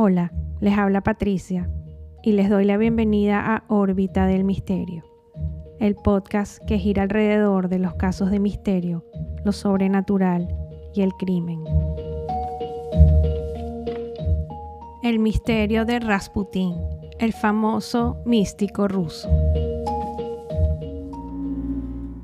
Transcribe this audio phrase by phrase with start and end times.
[0.00, 1.68] Hola, les habla Patricia
[2.22, 5.02] y les doy la bienvenida a Órbita del Misterio,
[5.80, 9.04] el podcast que gira alrededor de los casos de misterio,
[9.44, 10.54] lo sobrenatural
[10.94, 11.64] y el crimen.
[15.02, 16.76] El misterio de Rasputín,
[17.18, 19.28] el famoso místico ruso.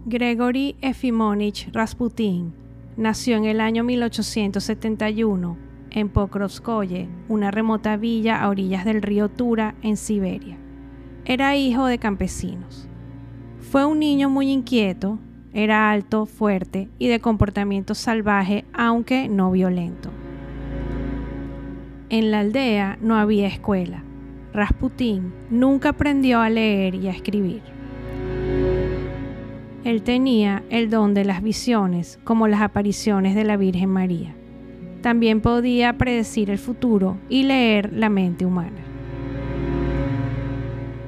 [0.06, 2.54] Gregory Efimonich Rasputin
[2.96, 5.63] nació en el año 1871
[5.94, 10.58] en Pokrovskoye, una remota villa a orillas del río Tura en Siberia.
[11.24, 12.88] Era hijo de campesinos.
[13.60, 15.20] Fue un niño muy inquieto,
[15.52, 20.10] era alto, fuerte y de comportamiento salvaje, aunque no violento.
[22.10, 24.02] En la aldea no había escuela.
[24.52, 27.62] Rasputín nunca aprendió a leer y a escribir.
[29.84, 34.34] Él tenía el don de las visiones, como las apariciones de la Virgen María.
[35.04, 38.80] También podía predecir el futuro y leer la mente humana.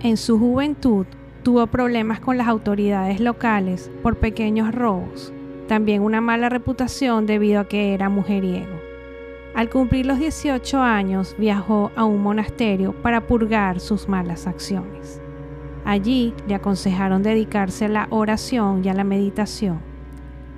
[0.02, 1.06] En su juventud
[1.42, 5.33] tuvo problemas con las autoridades locales por pequeños robos,
[5.67, 8.78] también una mala reputación debido a que era mujeriego.
[9.55, 15.22] Al cumplir los 18 años viajó a un monasterio para purgar sus malas acciones.
[15.86, 19.95] Allí le aconsejaron dedicarse a la oración y a la meditación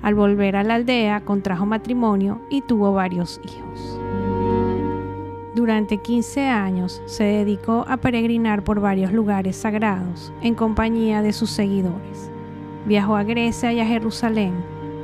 [0.01, 3.99] al volver a la aldea, contrajo matrimonio y tuvo varios hijos.
[5.55, 11.49] Durante 15 años se dedicó a peregrinar por varios lugares sagrados en compañía de sus
[11.49, 12.31] seguidores.
[12.85, 14.53] Viajó a Grecia y a Jerusalén,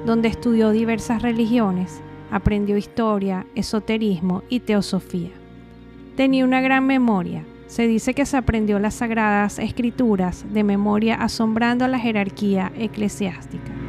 [0.05, 2.01] donde estudió diversas religiones,
[2.31, 5.31] aprendió historia, esoterismo y teosofía.
[6.15, 7.43] Tenía una gran memoria.
[7.67, 13.84] Se dice que se aprendió las sagradas escrituras de memoria asombrando a la jerarquía eclesiástica.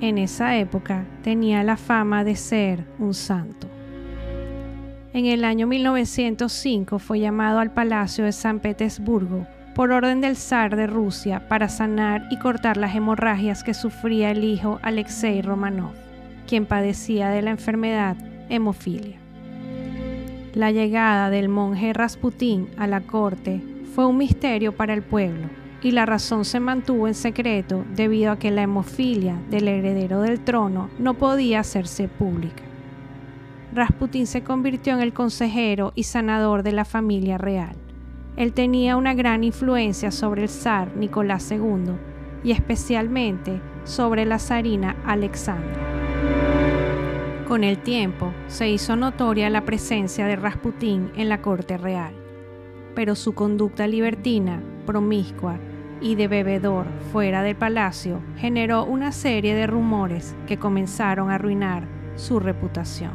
[0.00, 3.66] En esa época tenía la fama de ser un santo.
[5.12, 10.76] En el año 1905 fue llamado al Palacio de San Petersburgo por orden del zar
[10.76, 15.94] de Rusia para sanar y cortar las hemorragias que sufría el hijo Alexei Romanov,
[16.46, 18.16] quien padecía de la enfermedad
[18.48, 19.18] hemofilia.
[20.54, 23.60] La llegada del monje Rasputín a la corte
[23.94, 25.48] fue un misterio para el pueblo
[25.82, 30.40] y la razón se mantuvo en secreto debido a que la hemofilia del heredero del
[30.40, 32.62] trono no podía hacerse pública.
[33.72, 37.76] Rasputín se convirtió en el consejero y sanador de la familia real.
[38.36, 41.92] Él tenía una gran influencia sobre el zar Nicolás II
[42.42, 45.86] y especialmente sobre la zarina Alexandra.
[47.46, 52.14] Con el tiempo se hizo notoria la presencia de Rasputín en la corte real,
[52.94, 55.58] pero su conducta libertina, promiscua
[56.00, 61.84] y de bebedor fuera del palacio generó una serie de rumores que comenzaron a arruinar
[62.16, 63.12] su reputación.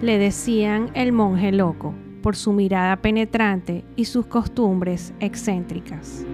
[0.00, 6.26] Le decían el monje loco por su mirada penetrante y sus costumbres excéntricas.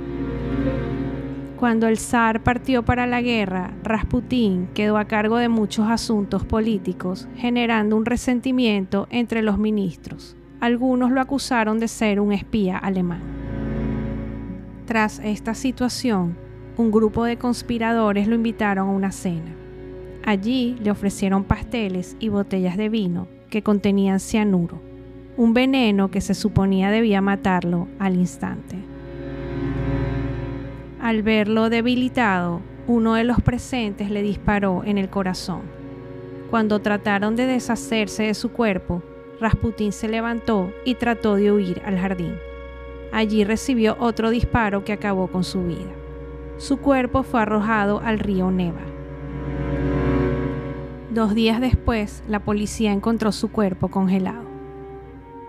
[1.63, 7.29] Cuando el zar partió para la guerra, Rasputín quedó a cargo de muchos asuntos políticos,
[7.37, 10.37] generando un resentimiento entre los ministros.
[10.59, 13.32] Algunos lo acusaron de ser un espía alemán.
[14.93, 16.37] Tras esta situación,
[16.77, 19.57] un grupo de conspiradores lo invitaron a una cena.
[20.23, 24.83] Allí le ofrecieron pasteles y botellas de vino que contenían cianuro,
[25.39, 28.77] un veneno que se suponía debía matarlo al instante.
[31.01, 35.63] Al verlo debilitado, uno de los presentes le disparó en el corazón.
[36.51, 39.03] Cuando trataron de deshacerse de su cuerpo,
[39.41, 42.35] Rasputín se levantó y trató de huir al jardín.
[43.13, 45.93] Allí recibió otro disparo que acabó con su vida.
[46.57, 48.81] Su cuerpo fue arrojado al río Neva.
[51.11, 54.51] Dos días después, la policía encontró su cuerpo congelado.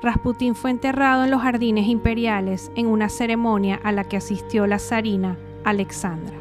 [0.01, 4.77] Rasputín fue enterrado en los jardines imperiales en una ceremonia a la que asistió la
[4.77, 6.35] zarina Alexandra.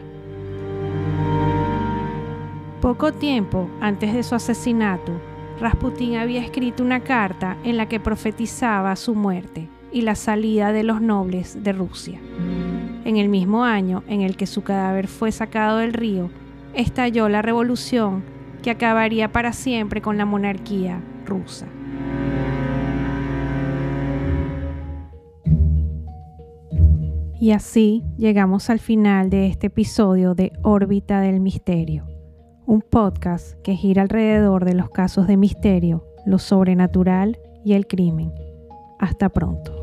[2.80, 5.12] Poco tiempo antes de su asesinato,
[5.60, 10.82] Rasputín había escrito una carta en la que profetizaba su muerte y la salida de
[10.82, 12.20] los nobles de Rusia.
[13.04, 16.30] En el mismo año en el que su cadáver fue sacado del río,
[16.74, 18.24] estalló la revolución
[18.62, 21.66] que acabaría para siempre con la monarquía rusa.
[27.42, 32.06] Y así llegamos al final de este episodio de Órbita del Misterio,
[32.66, 38.32] un podcast que gira alrededor de los casos de misterio, lo sobrenatural y el crimen.
[39.00, 39.81] Hasta pronto.